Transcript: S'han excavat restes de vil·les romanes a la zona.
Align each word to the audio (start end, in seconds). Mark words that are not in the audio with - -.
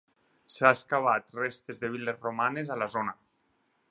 S'han 0.53 0.69
excavat 0.75 1.35
restes 1.41 1.83
de 1.85 1.93
vil·les 1.97 2.25
romanes 2.29 2.75
a 2.77 2.81
la 2.85 2.91
zona. 2.97 3.17